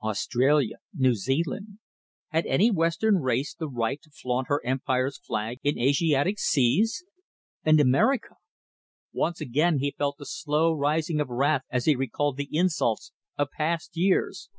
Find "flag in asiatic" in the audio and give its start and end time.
5.18-6.38